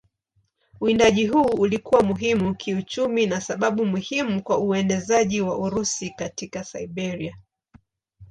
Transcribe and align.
Uwindaji 0.81 1.27
huu 1.27 1.43
ulikuwa 1.45 2.03
muhimu 2.03 2.55
kiuchumi 2.55 3.25
na 3.25 3.41
sababu 3.41 3.85
muhimu 3.85 4.43
kwa 4.43 4.57
uenezaji 4.57 5.41
wa 5.41 5.57
Urusi 5.57 6.09
katika 6.09 6.63
Siberia. 6.63 7.37